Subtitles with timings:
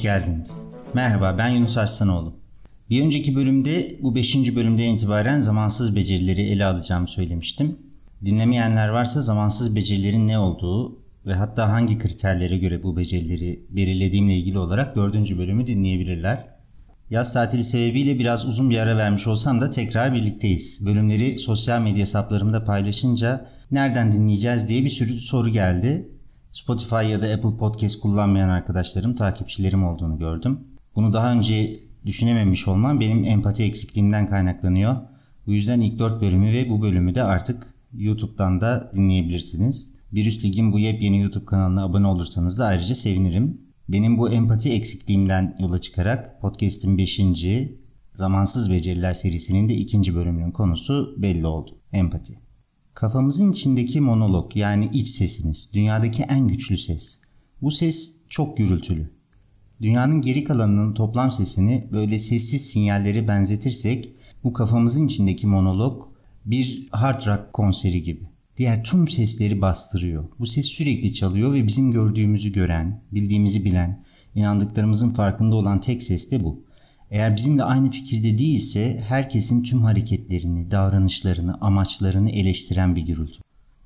[0.00, 0.62] geldiniz.
[0.94, 2.34] Merhaba ben Yunus Arslanoğlu.
[2.90, 4.56] Bir önceki bölümde bu 5.
[4.56, 7.78] bölümden itibaren zamansız becerileri ele alacağımı söylemiştim.
[8.24, 14.58] Dinlemeyenler varsa zamansız becerilerin ne olduğu ve hatta hangi kriterlere göre bu becerileri belirlediğimle ilgili
[14.58, 15.38] olarak 4.
[15.38, 16.44] bölümü dinleyebilirler.
[17.10, 20.86] Yaz tatili sebebiyle biraz uzun bir ara vermiş olsam da tekrar birlikteyiz.
[20.86, 26.08] Bölümleri sosyal medya hesaplarımda paylaşınca nereden dinleyeceğiz diye bir sürü soru geldi.
[26.52, 30.60] Spotify ya da Apple Podcast kullanmayan arkadaşlarım, takipçilerim olduğunu gördüm.
[30.96, 34.96] Bunu daha önce düşünememiş olmam benim empati eksikliğimden kaynaklanıyor.
[35.46, 39.94] Bu yüzden ilk 4 bölümü ve bu bölümü de artık YouTube'dan da dinleyebilirsiniz.
[40.12, 43.60] Bir üst ligin bu yepyeni YouTube kanalına abone olursanız da ayrıca sevinirim.
[43.88, 47.20] Benim bu empati eksikliğimden yola çıkarak podcast'in 5.
[48.12, 51.78] Zamansız Beceriler serisinin de ikinci bölümünün konusu belli oldu.
[51.92, 52.39] Empati.
[53.00, 57.20] Kafamızın içindeki monolog yani iç sesimiz dünyadaki en güçlü ses.
[57.62, 59.10] Bu ses çok gürültülü.
[59.82, 64.12] Dünyanın geri kalanının toplam sesini böyle sessiz sinyalleri benzetirsek
[64.44, 66.02] bu kafamızın içindeki monolog
[66.44, 68.28] bir hard rock konseri gibi.
[68.56, 70.24] Diğer tüm sesleri bastırıyor.
[70.38, 74.04] Bu ses sürekli çalıyor ve bizim gördüğümüzü gören, bildiğimizi bilen,
[74.34, 76.64] inandıklarımızın farkında olan tek ses de bu.
[77.10, 83.38] Eğer bizimle aynı fikirde değilse herkesin tüm hareketlerini, davranışlarını, amaçlarını eleştiren bir gürültü.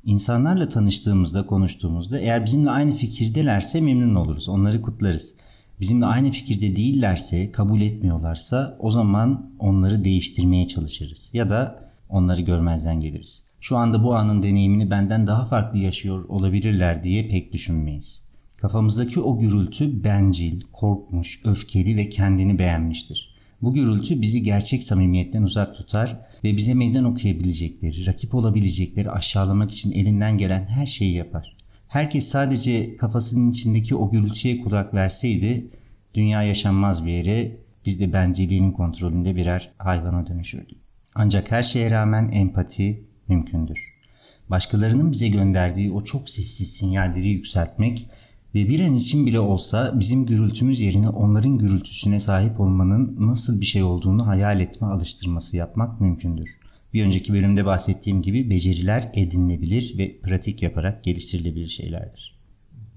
[0.05, 5.35] İnsanlarla tanıştığımızda, konuştuğumuzda eğer bizimle aynı fikirdelerse memnun oluruz, onları kutlarız.
[5.81, 13.01] Bizimle aynı fikirde değillerse, kabul etmiyorlarsa o zaman onları değiştirmeye çalışırız ya da onları görmezden
[13.01, 13.45] geliriz.
[13.61, 18.24] Şu anda bu anın deneyimini benden daha farklı yaşıyor olabilirler diye pek düşünmeyiz.
[18.65, 23.35] Kafamızdaki o gürültü bencil, korkmuş, öfkeli ve kendini beğenmiştir.
[23.63, 29.93] Bu gürültü bizi gerçek samimiyetten uzak tutar ve bize meydan okuyabilecekleri, rakip olabilecekleri aşağılamak için
[29.93, 31.57] elinden gelen her şeyi yapar.
[31.89, 35.69] Herkes sadece kafasının içindeki o gürültüye kulak verseydi
[36.15, 37.57] dünya yaşanmaz bir yere
[37.87, 40.79] biz de bencilliğinin kontrolünde birer hayvana dönüşürdük.
[41.15, 43.95] Ancak her şeye rağmen empati mümkündür.
[44.51, 48.07] Başkalarının bize gönderdiği o çok sessiz sinyalleri yükseltmek
[48.55, 53.67] ve bir an için bile olsa bizim gürültümüz yerine onların gürültüsüne sahip olmanın nasıl bir
[53.67, 56.59] şey olduğunu hayal etme alıştırması yapmak mümkündür.
[56.95, 62.35] Bir önceki bölümde bahsettiğim gibi beceriler edinilebilir ve pratik yaparak geliştirilebilir şeylerdir.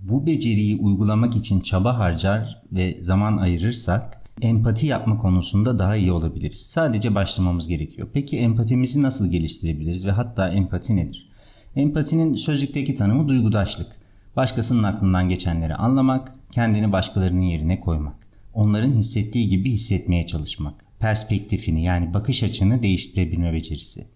[0.02, 6.60] Bu beceriyi uygulamak için çaba harcar ve zaman ayırırsak empati yapma konusunda daha iyi olabiliriz.
[6.60, 8.08] Sadece başlamamız gerekiyor.
[8.14, 11.30] Peki empatimizi nasıl geliştirebiliriz ve hatta empati nedir?
[11.76, 14.07] Empatinin sözlükteki tanımı duygudaşlık.
[14.38, 18.28] Başkasının aklından geçenleri anlamak, kendini başkalarının yerine koymak.
[18.54, 20.86] Onların hissettiği gibi hissetmeye çalışmak.
[21.00, 24.08] Perspektifini yani bakış açını değiştirebilme becerisi.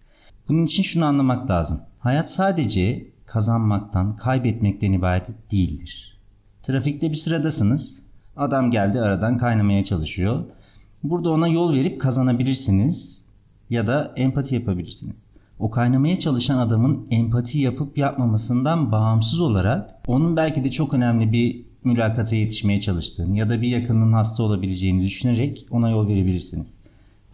[0.48, 1.80] Bunun için şunu anlamak lazım.
[1.98, 6.18] Hayat sadece kazanmaktan, kaybetmekten ibaret değildir.
[6.62, 8.02] Trafikte bir sıradasınız.
[8.36, 10.44] Adam geldi aradan kaynamaya çalışıyor.
[11.02, 13.24] Burada ona yol verip kazanabilirsiniz
[13.70, 15.24] ya da empati yapabilirsiniz
[15.62, 21.64] o kaynamaya çalışan adamın empati yapıp yapmamasından bağımsız olarak onun belki de çok önemli bir
[21.84, 26.74] mülakata yetişmeye çalıştığını ya da bir yakının hasta olabileceğini düşünerek ona yol verebilirsiniz.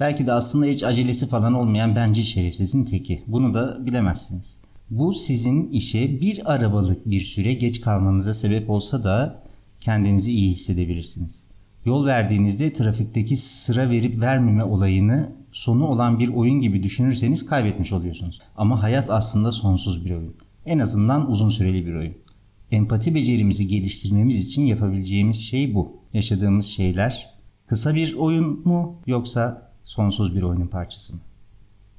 [0.01, 3.23] Belki de aslında hiç acelesi falan olmayan bencil şerefsizin teki.
[3.27, 4.61] Bunu da bilemezsiniz.
[4.91, 9.39] Bu sizin işe bir arabalık bir süre geç kalmanıza sebep olsa da
[9.81, 11.43] kendinizi iyi hissedebilirsiniz.
[11.85, 18.39] Yol verdiğinizde trafikteki sıra verip vermeme olayını sonu olan bir oyun gibi düşünürseniz kaybetmiş oluyorsunuz.
[18.57, 20.35] Ama hayat aslında sonsuz bir oyun.
[20.67, 22.15] En azından uzun süreli bir oyun.
[22.71, 25.93] Empati becerimizi geliştirmemiz için yapabileceğimiz şey bu.
[26.13, 27.31] Yaşadığımız şeyler
[27.67, 31.21] kısa bir oyun mu yoksa sonsuz bir oyunun parçası mı?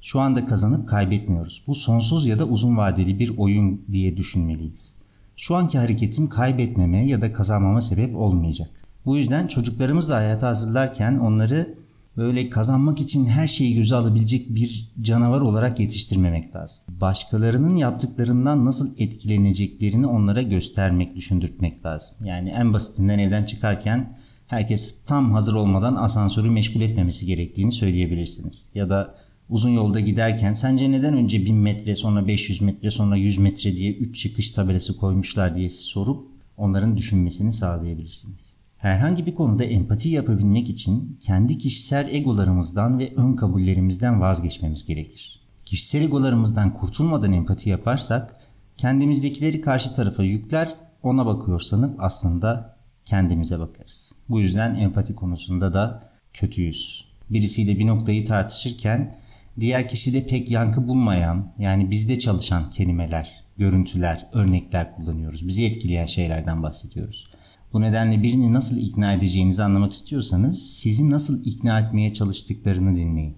[0.00, 1.62] Şu anda kazanıp kaybetmiyoruz.
[1.66, 4.94] Bu sonsuz ya da uzun vadeli bir oyun diye düşünmeliyiz.
[5.36, 8.70] Şu anki hareketim kaybetmeme ya da kazanmama sebep olmayacak.
[9.06, 11.79] Bu yüzden çocuklarımızla hayata hazırlarken onları
[12.16, 16.84] böyle kazanmak için her şeyi göze alabilecek bir canavar olarak yetiştirmemek lazım.
[16.88, 22.16] Başkalarının yaptıklarından nasıl etkileneceklerini onlara göstermek, düşündürtmek lazım.
[22.24, 28.68] Yani en basitinden evden çıkarken herkes tam hazır olmadan asansörü meşgul etmemesi gerektiğini söyleyebilirsiniz.
[28.74, 29.14] Ya da
[29.50, 33.92] uzun yolda giderken sence neden önce 1000 metre sonra 500 metre sonra 100 metre diye
[33.92, 38.59] 3 çıkış tabelası koymuşlar diye sorup onların düşünmesini sağlayabilirsiniz.
[38.80, 45.40] Herhangi bir konuda empati yapabilmek için kendi kişisel egolarımızdan ve ön kabullerimizden vazgeçmemiz gerekir.
[45.64, 48.36] Kişisel egolarımızdan kurtulmadan empati yaparsak
[48.76, 54.12] kendimizdekileri karşı tarafa yükler, ona bakıyor sanıp aslında kendimize bakarız.
[54.28, 57.04] Bu yüzden empati konusunda da kötüyüz.
[57.30, 59.14] Birisiyle bir noktayı tartışırken
[59.60, 65.48] diğer kişide pek yankı bulmayan yani bizde çalışan kelimeler, görüntüler, örnekler kullanıyoruz.
[65.48, 67.29] Bizi etkileyen şeylerden bahsediyoruz.
[67.72, 73.34] Bu nedenle birini nasıl ikna edeceğinizi anlamak istiyorsanız sizi nasıl ikna etmeye çalıştıklarını dinleyin.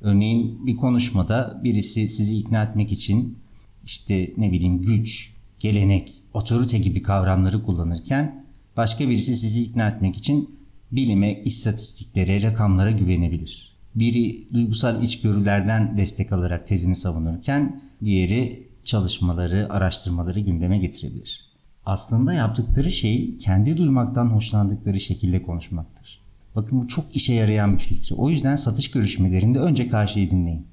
[0.00, 3.38] Örneğin bir konuşmada birisi sizi ikna etmek için
[3.84, 8.44] işte ne bileyim güç, gelenek, otorite gibi kavramları kullanırken
[8.76, 10.50] başka birisi sizi ikna etmek için
[10.92, 13.72] bilime, istatistiklere, rakamlara güvenebilir.
[13.94, 21.45] Biri duygusal içgörülerden destek alarak tezini savunurken diğeri çalışmaları, araştırmaları gündeme getirebilir.
[21.86, 26.20] Aslında yaptıkları şey kendi duymaktan hoşlandıkları şekilde konuşmaktır.
[26.56, 28.14] Bakın bu çok işe yarayan bir filtre.
[28.14, 30.66] O yüzden satış görüşmelerinde önce karşıyı dinleyin.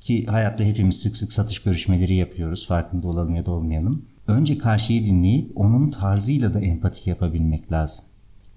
[0.00, 2.66] Ki hayatta hepimiz sık sık satış görüşmeleri yapıyoruz.
[2.66, 4.02] Farkında olalım ya da olmayalım.
[4.26, 8.04] Önce karşıyı dinleyip onun tarzıyla da empati yapabilmek lazım.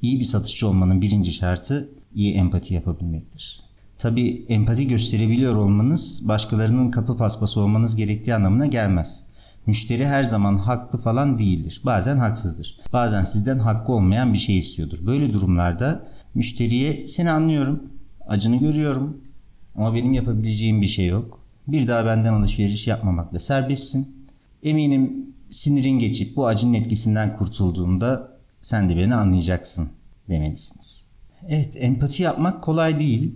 [0.01, 3.61] İyi bir satışçı olmanın birinci şartı iyi empati yapabilmektir.
[3.97, 9.23] Tabi empati gösterebiliyor olmanız başkalarının kapı paspası olmanız gerektiği anlamına gelmez.
[9.65, 11.81] Müşteri her zaman haklı falan değildir.
[11.85, 12.79] Bazen haksızdır.
[12.93, 15.05] Bazen sizden hakkı olmayan bir şey istiyordur.
[15.05, 17.83] Böyle durumlarda müşteriye seni anlıyorum,
[18.27, 19.17] acını görüyorum
[19.75, 21.39] ama benim yapabileceğim bir şey yok.
[21.67, 24.15] Bir daha benden alışveriş yapmamakla serbestsin.
[24.63, 25.13] Eminim
[25.49, 28.31] sinirin geçip bu acının etkisinden kurtulduğunda
[28.61, 29.89] sen de beni anlayacaksın
[30.29, 31.05] demelisiniz.
[31.47, 33.35] Evet empati yapmak kolay değil.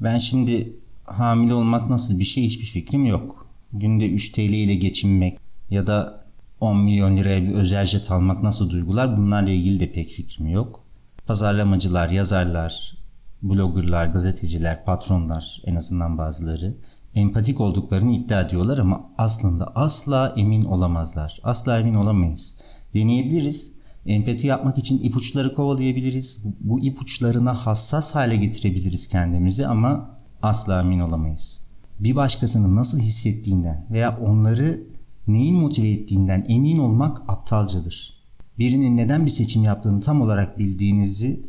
[0.00, 0.72] Ben şimdi
[1.04, 3.43] hamile olmak nasıl bir şey hiçbir fikrim yok.
[3.74, 5.38] Günde 3 TL ile geçinmek
[5.70, 6.24] ya da
[6.60, 10.80] 10 milyon liraya bir özel jet almak nasıl duygular bunlarla ilgili de pek fikrim yok.
[11.26, 12.96] Pazarlamacılar, yazarlar,
[13.42, 16.74] bloggerlar, gazeteciler, patronlar en azından bazıları
[17.14, 21.40] empatik olduklarını iddia ediyorlar ama aslında asla emin olamazlar.
[21.44, 22.54] Asla emin olamayız.
[22.94, 23.72] Deneyebiliriz.
[24.06, 26.38] Empati yapmak için ipuçları kovalayabiliriz.
[26.60, 30.10] Bu ipuçlarına hassas hale getirebiliriz kendimizi ama
[30.42, 31.64] asla emin olamayız.
[32.00, 34.80] Bir başkasının nasıl hissettiğinden veya onları
[35.28, 38.14] neyin motive ettiğinden emin olmak aptalcadır.
[38.58, 41.40] Birinin neden bir seçim yaptığını tam olarak bildiğinizi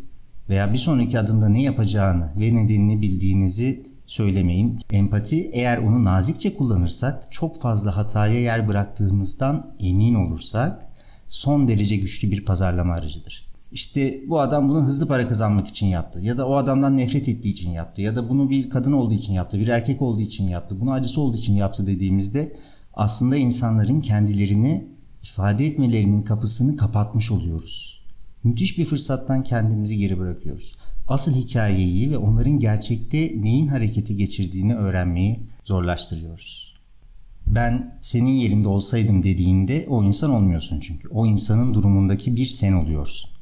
[0.50, 4.80] veya bir sonraki adımda ne yapacağını ve nedenini bildiğinizi söylemeyin.
[4.92, 10.86] Empati eğer onu nazikçe kullanırsak çok fazla hataya yer bıraktığımızdan emin olursak
[11.28, 13.45] son derece güçlü bir pazarlama aracıdır.
[13.72, 17.50] İşte bu adam bunu hızlı para kazanmak için yaptı ya da o adamdan nefret ettiği
[17.50, 20.80] için yaptı ya da bunu bir kadın olduğu için yaptı, bir erkek olduğu için yaptı,
[20.80, 22.56] bunu acısı olduğu için yaptı dediğimizde
[22.94, 24.86] aslında insanların kendilerini
[25.24, 28.02] ifade etmelerinin kapısını kapatmış oluyoruz.
[28.44, 30.76] Müthiş bir fırsattan kendimizi geri bırakıyoruz.
[31.08, 36.74] Asıl hikayeyi ve onların gerçekte neyin hareketi geçirdiğini öğrenmeyi zorlaştırıyoruz.
[37.48, 41.08] Ben senin yerinde olsaydım dediğinde o insan olmuyorsun çünkü.
[41.08, 43.35] O insanın durumundaki bir sen oluyorsun.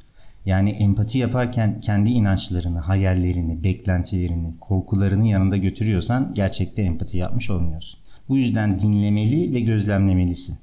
[0.46, 7.98] Yani empati yaparken kendi inançlarını, hayallerini, beklentilerini, korkularını yanında götürüyorsan gerçekte empati yapmış olmuyorsun.
[8.28, 10.58] Bu yüzden dinlemeli ve gözlemlemelisin.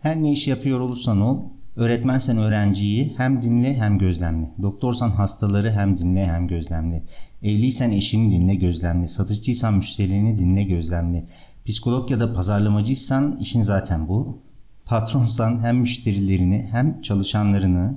[0.00, 1.38] Her ne iş yapıyor olursan ol,
[1.76, 4.50] öğretmensen öğrenciyi hem dinle hem gözlemle.
[4.62, 7.02] Doktorsan hastaları hem dinle hem gözlemle.
[7.42, 9.08] Evliysen eşini dinle gözlemle.
[9.08, 11.24] Satışçıysan müşterilerini dinle gözlemle.
[11.66, 14.38] Psikolog ya da pazarlamacıysan işin zaten bu.
[14.84, 17.94] Patronsan hem müşterilerini hem çalışanlarını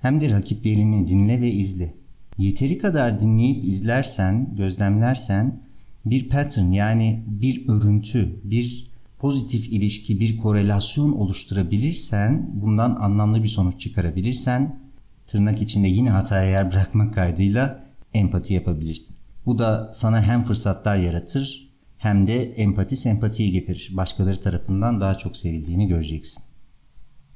[0.00, 1.94] hem de rakiplerini dinle ve izle.
[2.38, 5.60] Yeteri kadar dinleyip izlersen, gözlemlersen
[6.06, 13.80] bir pattern yani bir örüntü, bir pozitif ilişki, bir korelasyon oluşturabilirsen, bundan anlamlı bir sonuç
[13.80, 14.76] çıkarabilirsen,
[15.26, 19.16] tırnak içinde yine hataya yer bırakmak kaydıyla empati yapabilirsin.
[19.46, 23.90] Bu da sana hem fırsatlar yaratır hem de empati sempatiyi getirir.
[23.92, 26.42] Başkaları tarafından daha çok sevildiğini göreceksin.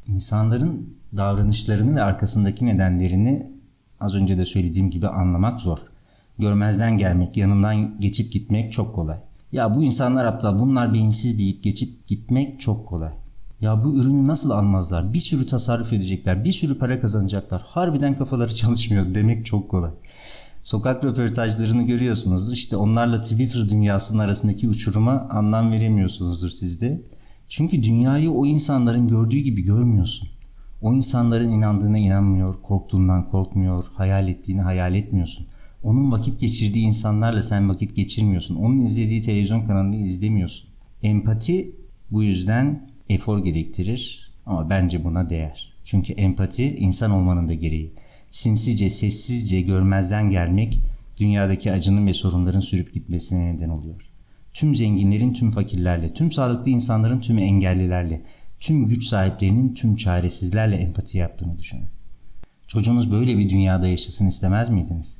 [0.08, 3.52] İnsanların davranışlarını ve arkasındaki nedenlerini
[4.00, 5.78] az önce de söylediğim gibi anlamak zor.
[6.38, 9.18] Görmezden gelmek, yanından geçip gitmek çok kolay.
[9.52, 13.12] Ya bu insanlar aptal, bunlar beyinsiz deyip geçip gitmek çok kolay.
[13.60, 15.14] Ya bu ürünü nasıl almazlar?
[15.14, 17.62] Bir sürü tasarruf edecekler, bir sürü para kazanacaklar.
[17.66, 19.90] Harbiden kafaları çalışmıyor demek çok kolay.
[20.62, 22.52] Sokak röportajlarını görüyorsunuz.
[22.52, 27.00] İşte onlarla Twitter dünyasının arasındaki uçuruma anlam veremiyorsunuzdur siz de.
[27.54, 30.28] Çünkü dünyayı o insanların gördüğü gibi görmüyorsun.
[30.82, 35.46] O insanların inandığına inanmıyor, korktuğundan korkmuyor, hayal ettiğini hayal etmiyorsun.
[35.82, 38.54] Onun vakit geçirdiği insanlarla sen vakit geçirmiyorsun.
[38.54, 40.68] Onun izlediği televizyon kanalını izlemiyorsun.
[41.02, 41.70] Empati
[42.10, 45.72] bu yüzden efor gerektirir ama bence buna değer.
[45.84, 47.92] Çünkü empati insan olmanın da gereği.
[48.30, 50.80] Sinsice, sessizce görmezden gelmek
[51.20, 54.11] dünyadaki acının ve sorunların sürüp gitmesine neden oluyor.
[54.54, 58.20] Tüm zenginlerin tüm fakirlerle, tüm sağlıklı insanların tüm engellilerle,
[58.60, 61.86] tüm güç sahiplerinin tüm çaresizlerle empati yaptığını düşünün.
[62.66, 65.18] Çocuğunuz böyle bir dünyada yaşasın istemez miydiniz?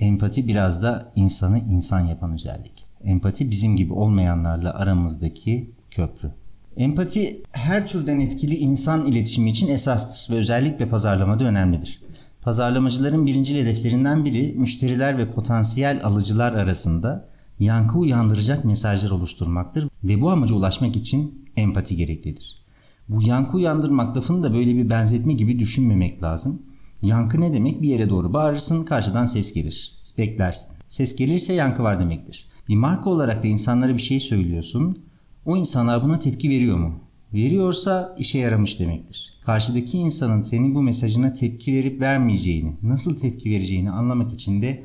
[0.00, 2.84] Empati biraz da insanı insan yapan özellik.
[3.04, 6.30] Empati bizim gibi olmayanlarla aramızdaki köprü.
[6.76, 12.00] Empati her türden etkili insan iletişimi için esastır ve özellikle pazarlamada önemlidir.
[12.42, 17.24] Pazarlamacıların birinci hedeflerinden biri müşteriler ve potansiyel alıcılar arasında
[17.60, 22.64] yankı uyandıracak mesajlar oluşturmaktır ve bu amaca ulaşmak için empati gereklidir.
[23.08, 26.62] Bu yankı uyandırmak lafını da böyle bir benzetme gibi düşünmemek lazım.
[27.02, 27.82] Yankı ne demek?
[27.82, 29.94] Bir yere doğru bağırırsın, karşıdan ses gelir.
[30.18, 30.68] Beklersin.
[30.86, 32.46] Ses gelirse yankı var demektir.
[32.68, 34.98] Bir marka olarak da insanlara bir şey söylüyorsun.
[35.46, 36.94] O insanlar buna tepki veriyor mu?
[37.34, 39.34] Veriyorsa işe yaramış demektir.
[39.44, 44.82] Karşıdaki insanın senin bu mesajına tepki verip vermeyeceğini, nasıl tepki vereceğini anlamak için de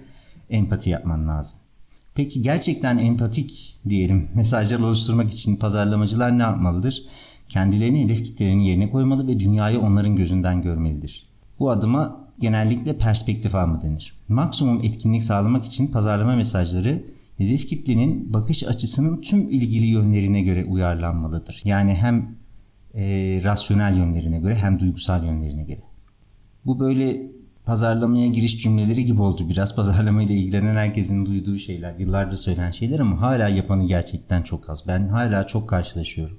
[0.49, 1.59] empati yapman lazım.
[2.19, 7.03] Peki gerçekten empatik diyelim mesajlar oluşturmak için pazarlamacılar ne yapmalıdır?
[7.49, 11.25] Kendilerini hedef kitlelerinin yerine koymalı ve dünyayı onların gözünden görmelidir.
[11.59, 14.13] Bu adıma genellikle perspektif alma denir.
[14.27, 17.03] Maksimum etkinlik sağlamak için pazarlama mesajları
[17.37, 21.61] hedef kitlenin bakış açısının tüm ilgili yönlerine göre uyarlanmalıdır.
[21.65, 22.27] Yani hem
[22.95, 23.03] e,
[23.43, 25.81] rasyonel yönlerine göre hem duygusal yönlerine göre.
[26.65, 27.21] Bu böyle
[27.69, 29.75] pazarlamaya giriş cümleleri gibi oldu biraz.
[29.75, 34.87] Pazarlamayla ilgilenen herkesin duyduğu şeyler, yıllardır söylenen şeyler ama hala yapanı gerçekten çok az.
[34.87, 36.37] Ben hala çok karşılaşıyorum.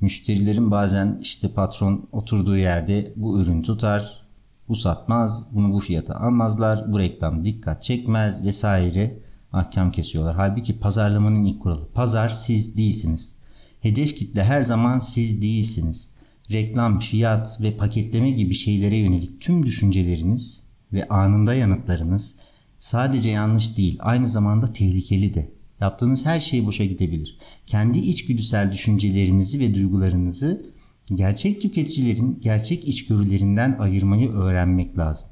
[0.00, 4.22] Müşterilerin bazen işte patron oturduğu yerde bu ürün tutar,
[4.68, 9.14] bu satmaz, bunu bu fiyata almazlar, bu reklam dikkat çekmez vesaire
[9.52, 10.36] ahkam kesiyorlar.
[10.36, 11.88] Halbuki pazarlamanın ilk kuralı.
[11.94, 13.36] Pazar siz değilsiniz.
[13.80, 16.10] Hedef kitle her zaman siz değilsiniz.
[16.52, 20.60] Reklam, fiyat ve paketleme gibi şeylere yönelik tüm düşünceleriniz
[20.92, 22.34] ve anında yanıtlarınız
[22.78, 25.48] sadece yanlış değil, aynı zamanda tehlikeli de.
[25.80, 27.38] Yaptığınız her şey boşa gidebilir.
[27.66, 30.66] Kendi içgüdüsel düşüncelerinizi ve duygularınızı
[31.14, 35.28] gerçek tüketicilerin gerçek içgörülerinden ayırmayı öğrenmek lazım.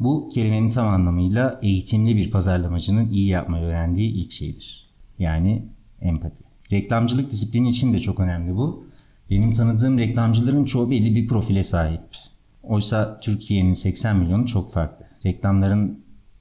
[0.00, 4.86] Bu kelimenin tam anlamıyla eğitimli bir pazarlamacının iyi yapmayı öğrendiği ilk şeydir.
[5.18, 5.62] Yani
[6.00, 6.44] empati.
[6.72, 8.86] Reklamcılık disiplini için de çok önemli bu.
[9.30, 12.00] Benim tanıdığım reklamcıların çoğu belli bir profile sahip.
[12.62, 15.06] Oysa Türkiye'nin 80 milyonu çok farklı.
[15.24, 15.98] Reklamların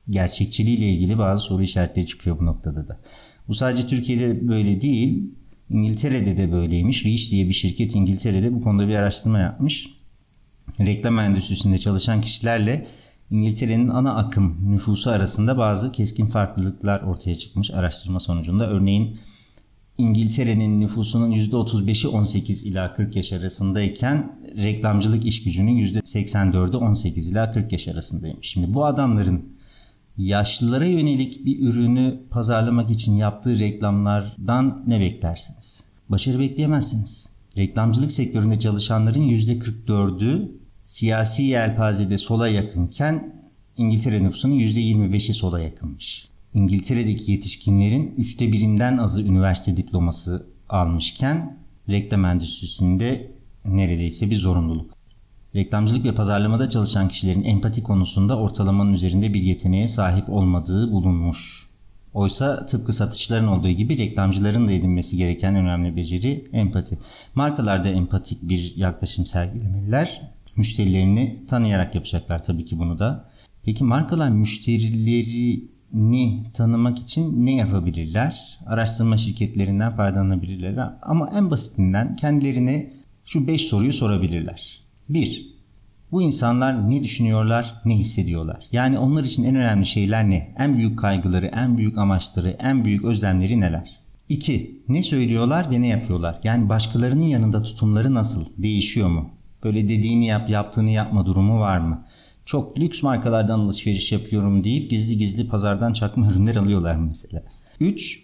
[0.09, 2.97] gerçekçiliğiyle ilgili bazı soru işaretleri çıkıyor bu noktada da.
[3.47, 5.23] Bu sadece Türkiye'de böyle değil,
[5.69, 7.05] İngiltere'de de böyleymiş.
[7.05, 9.87] Reach diye bir şirket İngiltere'de bu konuda bir araştırma yapmış.
[10.79, 12.87] Reklam endüstrisinde çalışan kişilerle
[13.31, 18.69] İngiltere'nin ana akım nüfusu arasında bazı keskin farklılıklar ortaya çıkmış araştırma sonucunda.
[18.69, 19.17] Örneğin
[19.97, 27.71] İngiltere'nin nüfusunun %35'i 18 ila 40 yaş arasındayken reklamcılık iş gücünün %84'ü 18 ila 40
[27.71, 28.47] yaş arasındaymış.
[28.47, 29.45] Şimdi bu adamların
[30.17, 35.83] yaşlılara yönelik bir ürünü pazarlamak için yaptığı reklamlardan ne beklersiniz?
[36.09, 37.29] Başarı bekleyemezsiniz.
[37.57, 40.51] Reklamcılık sektöründe çalışanların %44'ü
[40.85, 43.33] siyasi yelpazede sola yakınken
[43.77, 46.32] İngiltere nüfusunun %25'i sola yakınmış.
[46.53, 51.57] İngiltere'deki yetişkinlerin üçte birinden azı üniversite diploması almışken
[51.89, 53.31] reklam endüstrisinde
[53.65, 54.93] neredeyse bir zorunluluk.
[55.55, 61.69] Reklamcılık ve pazarlamada çalışan kişilerin empati konusunda ortalamanın üzerinde bir yeteneğe sahip olmadığı bulunmuş.
[62.13, 66.97] Oysa tıpkı satışların olduğu gibi reklamcıların da edinmesi gereken önemli beceri empati.
[67.35, 70.21] Markalar da empatik bir yaklaşım sergilemeliler.
[70.55, 73.29] Müşterilerini tanıyarak yapacaklar tabii ki bunu da.
[73.65, 74.29] Peki markalar
[75.93, 78.59] müşterilerini tanımak için ne yapabilirler?
[78.65, 82.93] Araştırma şirketlerinden faydalanabilirler ama en basitinden kendilerine
[83.25, 84.79] şu 5 soruyu sorabilirler.
[85.09, 85.53] 1.
[86.11, 88.65] Bu insanlar ne düşünüyorlar, ne hissediyorlar?
[88.71, 90.49] Yani onlar için en önemli şeyler ne?
[90.57, 93.99] En büyük kaygıları, en büyük amaçları, en büyük özlemleri neler?
[94.29, 94.71] 2.
[94.89, 96.39] Ne söylüyorlar ve ne yapıyorlar?
[96.43, 98.45] Yani başkalarının yanında tutumları nasıl?
[98.57, 99.29] Değişiyor mu?
[99.63, 102.03] Böyle dediğini yap, yaptığını yapma durumu var mı?
[102.45, 107.43] Çok lüks markalardan alışveriş yapıyorum deyip gizli gizli pazardan çakma ürünler alıyorlar mesela.
[107.79, 108.19] 3.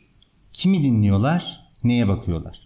[0.53, 2.59] Kimi dinliyorlar, neye bakıyorlar?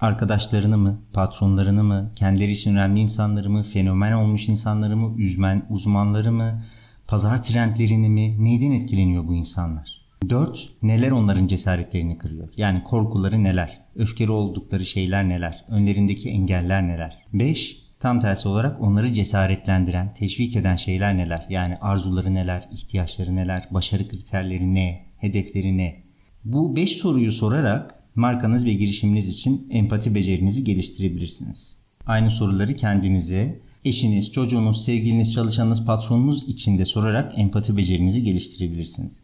[0.00, 6.32] Arkadaşlarını mı, patronlarını mı, kendileri için önemli insanları mı, fenomen olmuş insanları mı, üzmen, uzmanları
[6.32, 6.62] mı,
[7.06, 10.04] pazar trendlerini mi, neyden etkileniyor bu insanlar?
[10.30, 10.68] 4.
[10.82, 12.48] Neler onların cesaretlerini kırıyor?
[12.56, 13.80] Yani korkuları neler?
[13.96, 15.64] Öfkeli oldukları şeyler neler?
[15.68, 17.16] Önlerindeki engeller neler?
[17.32, 17.83] 5.
[18.04, 21.46] Tam tersi olarak onları cesaretlendiren, teşvik eden şeyler neler?
[21.48, 25.96] Yani arzuları neler, ihtiyaçları neler, başarı kriterleri ne, hedefleri ne?
[26.44, 31.76] Bu 5 soruyu sorarak markanız ve girişiminiz için empati becerinizi geliştirebilirsiniz.
[32.06, 39.20] Aynı soruları kendinize, eşiniz, çocuğunuz, sevgiliniz, çalışanınız, patronunuz için de sorarak empati becerinizi geliştirebilirsiniz.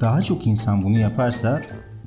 [0.00, 1.62] Daha çok insan bunu yaparsa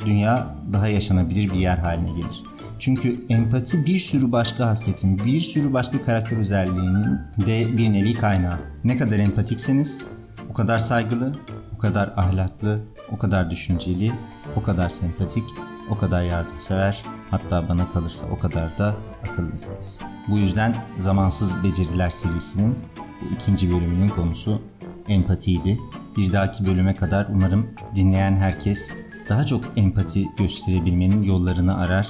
[0.05, 2.56] dünya daha yaşanabilir bir yer haline gelir.
[2.79, 8.59] Çünkü empati bir sürü başka hasletin, bir sürü başka karakter özelliğinin de bir nevi kaynağı.
[8.83, 10.03] Ne kadar empatikseniz
[10.49, 11.35] o kadar saygılı,
[11.75, 12.79] o kadar ahlaklı,
[13.11, 14.11] o kadar düşünceli,
[14.55, 15.43] o kadar sempatik,
[15.89, 18.95] o kadar yardımsever, hatta bana kalırsa o kadar da
[19.29, 20.01] akıllısınız.
[20.27, 22.75] Bu yüzden Zamansız Beceriler serisinin
[23.21, 24.61] Bu ikinci bölümünün konusu
[25.07, 25.79] empatiydi.
[26.17, 28.91] Bir dahaki bölüme kadar umarım dinleyen herkes
[29.29, 32.07] daha çok empati gösterebilmenin yollarını arar,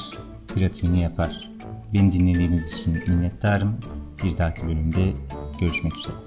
[0.57, 1.49] pratiğini yapar.
[1.93, 3.77] Beni dinlediğiniz için minnettarım.
[4.23, 5.13] Bir dahaki bölümde
[5.59, 6.26] görüşmek üzere.